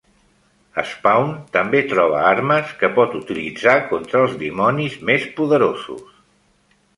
[0.91, 1.27] Spawn
[1.57, 6.19] també troba armes que pot utilitzar contra els dimonis més poderosos.